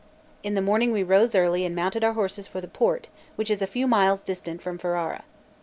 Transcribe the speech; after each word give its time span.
In 0.41 0.55
the 0.55 0.63
morning 0.63 0.91
we 0.91 1.03
rose 1.03 1.35
early, 1.35 1.63
and 1.63 1.75
mounted 1.75 2.03
our 2.03 2.13
horses 2.13 2.47
for 2.47 2.59
the 2.59 2.67
port, 2.67 3.07
which 3.35 3.51
is 3.51 3.61
a 3.61 3.67
few 3.67 3.85
miles 3.85 4.21
distant 4.23 4.59
from 4.59 4.79
Ferrara. 4.79 5.23